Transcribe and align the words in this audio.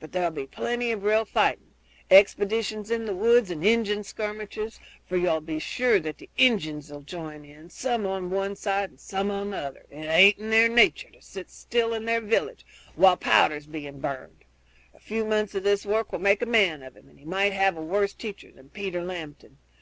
But 0.00 0.12
there 0.12 0.26
'll 0.26 0.32
be 0.32 0.46
plenty 0.46 0.92
of 0.92 1.04
real 1.04 1.26
fighting 1.26 1.74
expeditions 2.10 2.90
in 2.90 3.04
the 3.04 3.14
woods 3.14 3.50
and 3.50 3.62
Injun 3.62 4.02
skirmishes, 4.02 4.80
for 5.06 5.18
you'll 5.18 5.42
be 5.42 5.58
sure 5.58 6.00
that 6.00 6.16
the 6.16 6.30
Injuns'll 6.38 7.02
join 7.04 7.44
in, 7.44 7.68
some 7.68 8.06
on 8.06 8.30
one 8.30 8.56
side 8.56 8.88
and 8.88 8.98
some 8.98 9.30
on 9.30 9.50
the 9.50 9.58
other; 9.58 9.84
it 9.90 10.06
aint 10.06 10.38
in 10.38 10.48
their 10.48 10.70
nature 10.70 11.10
to 11.10 11.20
sit 11.20 11.50
still 11.50 11.92
in 11.92 12.06
their 12.06 12.22
villages 12.22 12.64
while 12.94 13.18
powder's 13.18 13.66
being 13.66 14.00
burned. 14.00 14.44
A 14.94 14.98
few 15.00 15.26
months 15.26 15.54
of 15.54 15.64
this 15.64 15.84
work 15.84 16.12
will 16.12 16.18
make 16.18 16.40
a 16.40 16.46
man 16.46 16.82
of 16.82 16.96
him, 16.96 17.06
and 17.06 17.18
he 17.18 17.26
might 17.26 17.52
have 17.52 17.76
a 17.76 17.82
worse 17.82 18.14
teacher 18.14 18.50
than 18.50 18.70
Peter 18.70 19.02
Lambton. 19.04 19.58